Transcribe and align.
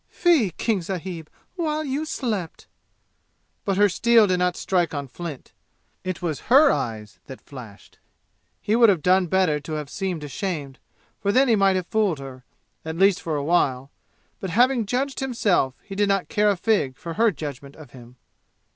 Fie, 0.09 0.49
King 0.57 0.81
sahib, 0.81 1.29
while 1.55 1.83
you 1.83 2.05
slept!" 2.05 2.65
But 3.65 3.77
her 3.77 3.87
steel 3.87 4.25
did 4.25 4.39
not 4.39 4.57
strike 4.57 4.95
on 4.95 5.07
flint. 5.07 5.51
It 6.03 6.23
was 6.23 6.39
her 6.49 6.71
eyes 6.71 7.19
that 7.27 7.39
flashed. 7.39 7.99
He 8.59 8.75
would 8.75 8.89
have 8.89 9.03
done 9.03 9.27
better 9.27 9.59
to 9.59 9.73
have 9.73 9.91
seemed 9.91 10.23
ashamed, 10.23 10.79
for 11.19 11.31
then 11.31 11.47
he 11.47 11.55
might 11.55 11.75
have 11.75 11.85
fooled 11.85 12.17
her, 12.17 12.43
at 12.83 12.97
least 12.97 13.21
for 13.21 13.35
a 13.35 13.43
while. 13.43 13.91
But 14.39 14.49
having 14.49 14.87
judged 14.87 15.19
himself, 15.19 15.75
he 15.83 15.93
did 15.93 16.09
not 16.09 16.29
care 16.29 16.49
a 16.49 16.57
fig 16.57 16.97
for 16.97 17.13
her 17.13 17.29
judgment 17.29 17.75
of 17.75 17.91
him. 17.91 18.15